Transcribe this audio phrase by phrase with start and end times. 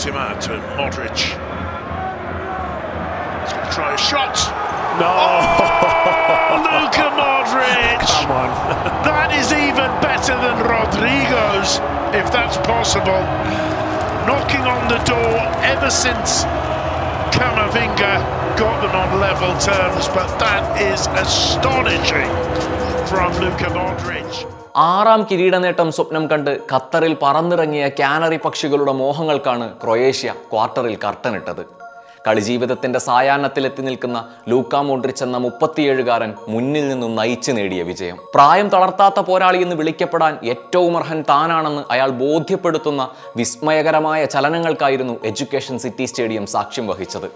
[0.00, 1.18] Benzema to Modric.
[3.42, 4.34] He's going to try a shot.
[4.98, 8.00] No, Oh, Luka Modric!
[8.08, 9.04] come on.
[9.04, 11.80] That is even better than Rodrigo's,
[12.16, 13.20] if that's possible.
[14.24, 15.36] Knocking on the door
[15.68, 16.44] ever since
[17.36, 22.30] Camavinga got them on level terms, but that is astonishing
[23.06, 24.59] from Luka Modric.
[24.76, 31.66] ആറാം കിരീട നേട്ടം സ്വപ്നം കണ്ട് ഖത്തറിൽ പറന്നിറങ്ങിയ canary പക്ഷികളുടെ മോഹങ്ങൾക്കാണ് Croatia ക്വാർട്ടറിൽ കർട്ടനിട്ടത്.
[32.26, 38.18] കളിജീവിതത്തിന്റെ സായാഹ്നത്തിലെത്തി നിൽക്കുന്ന Luka Modric എന്ന മുപ്പത്തിയേഴുകാരൻ മുന്നിൽ നിന്നും നയിച്ചു നേടിയ വിജയം.
[38.34, 46.46] പ്രായം തളർത്താത്ത പോരാളി എന്ന് വിളിക്കപ്പെടാൻ ഏറ്റവും അർഹൻ താനാണെന്ന് അയാൾ ബോധ്യപ്പെടുത്തുന്ന വിസ്മയകരമായ ചലനങ്ങൾക്കായിരുന്നു എഡ്യൂക്കേഷൻ സിറ്റി സ്റ്റേഡിയം
[46.46, 47.30] സാക്ഷ്യം വഹിച്ചത്.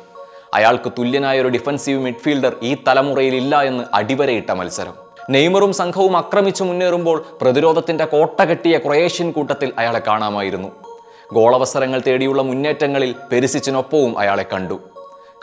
[0.54, 5.03] അയാൾക്ക് തുല്യനായ ഒരു ഡിഫൻസീവ് മിഡ്ഫീൽഡർ ഈ തലമുറയിൽ ഇല്ല എന്ന് അടിവരയിട്ട മത്സരം.
[5.30, 10.69] നെയ്മറും സംഘവും ആക്രമിച്ചു മുന്നേറുമ്പോൾ പ്രതിരോധത്തിന്റെ കോട്ട കെട്ടിയ ക്രൊയേഷ്യൻ കൂട്ടത്തിൽ അയാളെ കാണാമായിരുന്നു.
[11.32, 14.80] ഗോളവസരങ്ങൾ തേടിയുള്ള മുന്നേറ്റങ്ങളിൽ പെരിസിച്ചിനൊപ്പവും അയാളെ കണ്ടു.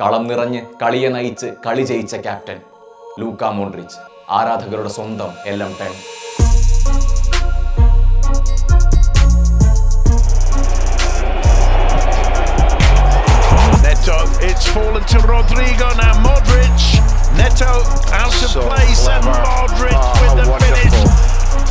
[0.02, 2.59] കളം നിറഞ്ഞ് കളിയെ നയിച്ച് കളി ജയിച്ച ക്യാപ്റ്റൻ
[3.20, 3.97] ലൂക്ക മോൺട്രിച്ച്.
[4.30, 5.94] ആരാധകരുടെ സ്വന്തം എല്ലാം ten.
[14.50, 16.14] It's fallen to Rodrigo now.
[16.25, 17.00] Modric,
[17.33, 17.71] Neto
[18.13, 19.29] out of So place, clever.
[19.29, 19.45] and.
[19.47, 20.87] Modric oh, with the wonderful.
[20.91, 20.97] finish.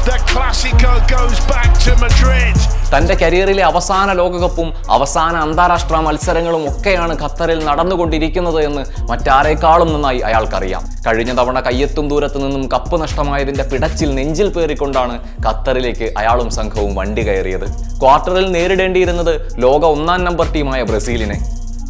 [0.02, 2.56] The Clasico goes back to Madrid.
[2.92, 11.32] തന്റെ കരിയറിലെ അവസാന ലോകകപ്പും അവസാന അന്താരാഷ്ട്ര മത്സരങ്ങളും ഒക്കെയാണ് ഖത്തറിൽ നടന്നുകൊണ്ടിരിക്കുന്നത് എന്ന് മറ്റാരേക്കാളും നന്നായി അയാൾക്കറിയാം കഴിഞ്ഞ
[11.32, 15.14] തവണ കയ്യെത്തും ദൂരത്ത് നിന്നും കപ്പ് നഷ്ടമായതിന്റെ പിടച്ചിൽ നെഞ്ചിൽ പേറിക്കൊണ്ടാണ്
[15.46, 17.66] ഖത്തറിലേക്ക് അയാളും സംഘവും വണ്ടി കയറിയത്
[18.02, 19.32] ക്വാർട്ടറിൽ നേരിടേണ്ടിയിരുന്നത്
[19.66, 21.38] ലോക ഒന്നാം നമ്പർ ടീമായ ബ്രസീലിനെ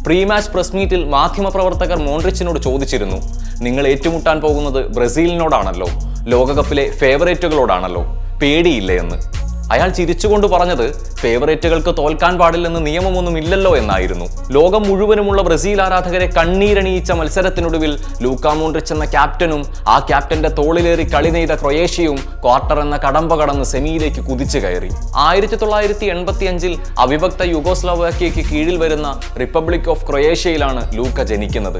[0.05, 3.17] പ്രീ മാച്ച് പ്രസ് മീറ്റിൽ മാധ്യമപ്രവർത്തകർ മോൺട്രിച്ചിനോട് ചോദിച്ചിരുന്നു.
[3.61, 5.87] നിങ്ങൾ ഏറ്റുമുട്ടാൻ പോകുന്നത് ബ്രസീലിനോടാണല്ലോ.
[6.27, 8.03] ലോകകപ്പിലെ ഫേവറേറ്റുകളോടാണല്ലോ.
[8.41, 9.40] പേടിയില്ലേ എന്ന്?
[9.71, 10.85] അയാൾ ചിരിച്ചുകൊണ്ട് പറഞ്ഞത്
[11.21, 14.25] ഫേവറേറ്റുകൾക്ക് തോൽക്കാൻ പാടില്ലെന്ന് നിയമമൊന്നും ഇല്ലല്ലോ എന്നായിരുന്നു.
[14.51, 21.55] ലോകം മുഴുവനുമുള്ള ബ്രസീൽ ആരാധകരെ കണ്ണീരണിയിച്ച മത്സരത്തിനൊടുവിൽ ലൂക്കാ മോൺട്രിച്ച് എന്ന ക്യാപ്റ്റനും ആ ക്യാപ്റ്റന്റെ തോളിലേറി കളി നെയ്ത
[21.61, 24.89] ക്രൊയേഷ്യയും ക്വാർട്ടർ എന്ന കടമ്പ കടന്ന് സെമിയിലേക്ക് കുതിച്ചു കയറി.
[25.27, 31.79] ആയിരത്തി തൊള്ളായിരത്തി എൺപത്തി അഞ്ചിൽ അവിഭക്ത യുഗോസ്ലോവാക്യയ്ക്ക് കീഴിൽ വരുന്ന റിപ്പബ്ലിക് ഓഫ് ക്രൊയേഷ്യയിലാണ് ലൂക്ക ജനിക്കുന്നത്.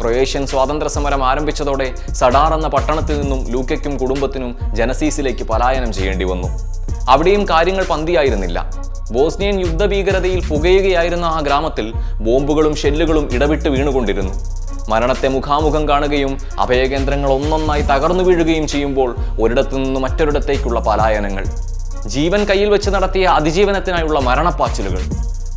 [0.00, 1.86] ക്രൊയേഷ്യൻ സ്വാതന്ത്ര്യ സമരം ആരംഭിച്ചതോടെ
[2.20, 6.48] സഡാർ എന്ന പട്ടണത്തിൽ നിന്നും ലൂക്കയ്ക്കും കുടുംബത്തിനും ജനസീസിലേക്ക് പലായനം ചെയ്യേണ്ടി വന്നു.
[7.08, 8.70] അവിടെയും കാര്യങ്ങൾ പന്തിയായിരുന്നില്ല.
[9.12, 14.32] ബോസ്നിയൻ യുദ്ധഭീകരതയിൽ പുകയുകയായിരുന്ന ആ ഗ്രാമത്തിൽ ബോംബുകളും ഷെല്ലുകളും ഇടവിട്ട് വീണുകൊണ്ടിരുന്നു.
[14.88, 21.44] മരണത്തെ മുഖാമുഖം കാണുകയും അഭയകേന്ദ്രങ്ങൾ ഒന്നൊന്നായി തകർന്നു വീഴുകയും ചെയ്യുമ്പോൾ ഒരിടത്തു നിന്ന് മറ്റൊരിടത്തേക്കുള്ള പലായനങ്ങൾ.
[22.06, 25.02] ജീവൻ കയ്യിൽ വെച്ച് നടത്തിയ അതിജീവനത്തിനായുള്ള മരണപ്പാച്ചിലുകൾ.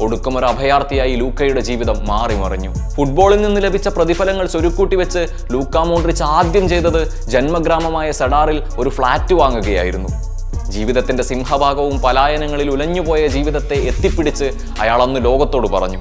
[0.01, 6.69] ഒടുക്കം ഒരു അഭയാർത്ഥിയായി ലൂക്കയുടെ ജീവിതം മാറിമറിഞ്ഞു ഫുട്ബോളിൽ നിന്ന് ലഭിച്ച പ്രതിഫലങ്ങൾ സ്വരുക്കൂട്ടി വെച്ച് ലൂക്ക മോൺട്രിച്ച് ആദ്യം
[6.69, 10.34] ചെയ്തത് ജന്മഗ്രാമമായ സഡാറിൽ ഒരു ഫ്ലാറ്റ് വാങ്ങുകയായിരുന്നു.
[10.77, 14.47] ജീവിതത്തിന്റെ സിംഹഭാഗവും പലായനങ്ങളിൽ ഉലഞ്ഞുപോയ ജീവിതത്തെ എത്തിപ്പിടിച്ച്
[14.81, 15.99] അയാൾ അന്ന് ലോകത്തോട് പറഞ്ഞു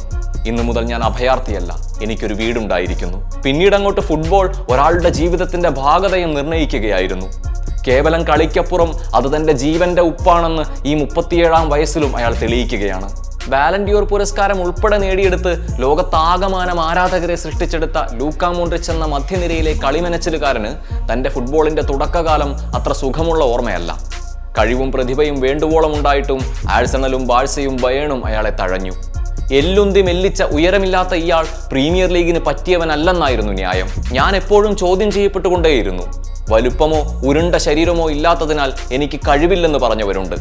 [0.49, 3.19] ഇന്നു മുതൽ ഞാൻ അഭയാർത്ഥിയല്ല എനിക്കൊരു വീടുണ്ടായിരിക്കുന്നു.
[3.45, 7.29] പിന്നീട് അങ്ങോട്ട് ഫുട്ബോൾ ഒരാളുടെ ജീവിതത്തിന്റെ ഭാഗതയെ നിർണയിക്കുകയായിരുന്നു
[7.87, 13.09] കേവലം കളിക്കപ്പുറം അത് തന്റെ ജീവന്റെ ഉപ്പാണെന്ന് ഈ മുപ്പത്തിയേഴാം വയസ്സിലും അയാൾ തെളിയിക്കുകയാണ്.
[13.53, 15.51] വാലന്റിയോർ പുരസ്കാരം ഉൾപ്പെടെ നേടിയെടുത്ത്
[15.83, 20.73] ലോകത്താകമാനം ആരാധകരെ സൃഷ്ടിച്ചെടുത്ത ലൂക്കാ മോൺട്രിച്ച് എന്ന മധ്യനിരയിലെ കളിമനച്ചിലുകാരന്
[21.11, 23.91] തന്റെ ഫുട്ബോളിന്റെ തുടക്കകാലം അത്ര സുഖമുള്ള ഓർമ്മയല്ല.
[24.59, 28.93] കഴിവും പ്രതിഭയും വേണ്ടുവോളം ഉണ്ടായിട്ടും ആഴ്സണലും ബാഴ്സയും ബയണും അയാളെ തഴഞ്ഞു.
[29.53, 33.89] എല്ലുന്തി മെല്ലിച്ച ഉയരമില്ലാത്ത ഇയാൾ പ്രീമിയർ ലീഗിന് പറ്റിയവനല്ലെന്നായിരുന്നു ന്യായം.
[34.13, 36.03] ഞാൻ എപ്പോഴും ചോദ്യം ചെയ്യപ്പെട്ടുകൊണ്ടേയിരുന്നു.
[36.51, 40.37] വലുപ്പമോ ഉരുണ്ട ശരീരമോ ഇല്ലാത്തതിനാൽ എനിക്ക് കഴിവില്ലെന്ന് പറഞ്ഞവരുണ്ട്.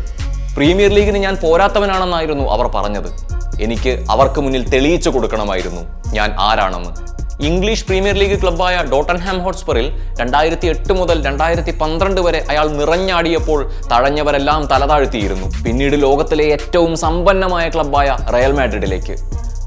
[0.55, 3.09] പ്രീമിയർ ലീഗിന് ഞാൻ പോരാത്തവനാണെന്നായിരുന്നു അവർ പറഞ്ഞത്.
[3.61, 5.81] എനിക്ക് അവർക്ക് മുന്നിൽ തെളിയിച്ചു കൊടുക്കണമായിരുന്നു.
[6.13, 7.12] ഞാൻ ആരാണെന്ന്.
[7.39, 14.65] ഇംഗ്ലീഷ് പ്രീമിയർ ലീഗ് ക്ലബ്ബായ ഡോട്ടൻഹാം ഹോട്ട്സ്പറിൽ രണ്ടായിരത്തി എട്ട് മുതൽ രണ്ടായിരത്തി പന്ത്രണ്ട് വരെ അയാൾ നിറഞ്ഞാടിയപ്പോൾ തഴഞ്ഞവരെല്ലാം
[14.65, 15.63] തലതാഴ്ത്തിയിരുന്നു.
[15.65, 19.15] പിന്നീട് ലോകത്തിലെ ഏറ്റവും സമ്പന്നമായ ക്ലബ്ബായ റയൽ മാഡ്രിഡിലേക്ക്.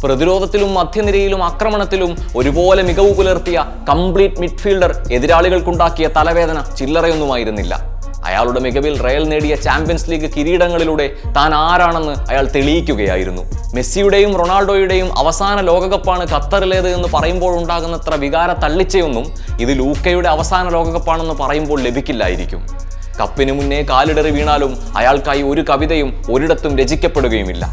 [0.02, 7.95] പ്രതിരോധത്തിലും മധ്യനിരയിലും ആക്രമണത്തിലും ഒരുപോലെ മികവ് പുലർത്തിയ കംപ്ലീറ്റ് മിഡ്ഫീൽഡർ എതിരാളികൾക്കുണ്ടാക്കിയ തലവേദന ചില്ലറയൊന്നുമായിരുന്നില്ല.
[8.26, 11.06] അയാളുടെ മികവിൽ റയൽ നേടിയ ചാമ്പ്യൻസ് ലീഗ് കിരീടങ്ങളിലൂടെ
[11.36, 13.42] താൻ ആരാണെന്ന് അയാൾ തെളിയിക്കുകയായിരുന്നു.
[13.74, 21.80] മെസ്സിയുടെയും റൊണാൾഡോയുടെയും അവസാന ലോകകപ്പാണ് ഖത്തറിലേത് എന്ന് പറയുമ്പോൾ ഉണ്ടാകുന്നത്ര വികാര തള്ളിച്ചയൊന്നും ഇത് ലൂക്കയുടെ അവസാന ലോകകപ്പാണെന്ന് പറയുമ്പോൾ
[21.80, 22.66] ലഭിക്കില്ലായിരിക്കും.
[23.20, 27.64] കപ്പിന് മുന്നേ കാലിടറി വീണാലും അയാൾക്കായി ഒരു കവിതയും ഒരിടത്തും രചിക്കപ്പെടുകയുമില്ല.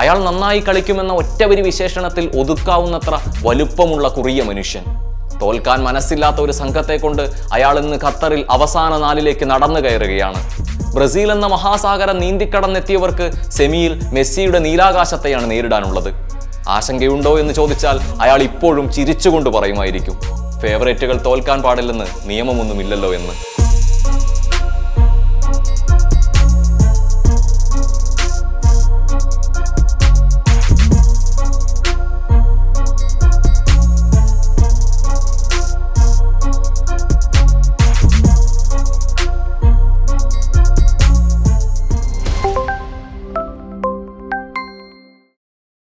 [0.00, 5.09] അയാൾ നന്നായി കളിക്കുമെന്ന ഒറ്റവരി വിശേഷണത്തിൽ ഒതുക്കാവുന്നത്ര വലുപ്പമുള്ള കുറിയ മനുഷ്യൻ.
[5.42, 7.22] തോൽക്കാൻ മനസ്സില്ലാത്ത ഒരു സംഘത്തെ കൊണ്ട്
[7.52, 10.42] അയാൾ ഇന്ന് ഖത്തറിൽ അവസാന നാലിലേക്ക് നടന്നു കയറുകയാണ്.
[10.94, 16.10] ബ്രസീൽ എന്ന മഹാസാഗരം നീന്തിക്കടന്നെത്തിയവർക്ക് സെമിയിൽ മെസ്സിയുടെ നീലാകാശത്തെയാണ് നേരിടാനുള്ളത്.
[16.68, 20.16] ആശങ്കയുണ്ടോ എന്ന് ചോദിച്ചാൽ അയാൾ ഇപ്പോഴും ചിരിച്ചുകൊണ്ട് പറയുമായിരിക്കും.
[20.62, 23.34] ഫേവറേറ്റുകൾ തോൽക്കാൻ പാടില്ലെന്ന് നിയമമൊന്നുമില്ലല്ലോ എന്ന്.